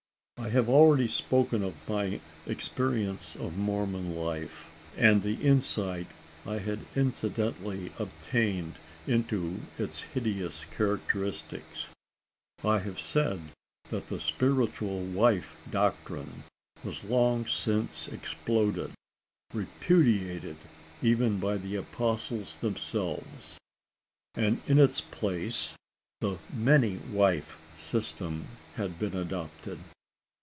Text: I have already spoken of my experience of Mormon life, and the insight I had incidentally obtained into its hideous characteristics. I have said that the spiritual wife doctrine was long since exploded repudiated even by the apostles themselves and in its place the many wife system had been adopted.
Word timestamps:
I 0.43 0.49
have 0.49 0.67
already 0.69 1.07
spoken 1.07 1.63
of 1.63 1.75
my 1.87 2.19
experience 2.47 3.35
of 3.35 3.57
Mormon 3.59 4.15
life, 4.15 4.71
and 4.97 5.21
the 5.21 5.35
insight 5.35 6.07
I 6.47 6.57
had 6.57 6.79
incidentally 6.95 7.91
obtained 7.99 8.79
into 9.05 9.61
its 9.77 10.01
hideous 10.01 10.65
characteristics. 10.65 11.89
I 12.63 12.79
have 12.79 12.99
said 12.99 13.51
that 13.91 14.07
the 14.07 14.17
spiritual 14.17 15.01
wife 15.03 15.55
doctrine 15.69 16.43
was 16.83 17.03
long 17.03 17.45
since 17.45 18.07
exploded 18.07 18.93
repudiated 19.53 20.57
even 21.03 21.39
by 21.39 21.57
the 21.57 21.75
apostles 21.75 22.55
themselves 22.55 23.59
and 24.33 24.59
in 24.65 24.79
its 24.79 25.01
place 25.01 25.77
the 26.19 26.39
many 26.51 26.97
wife 26.97 27.59
system 27.77 28.47
had 28.75 28.97
been 28.97 29.15
adopted. 29.15 29.77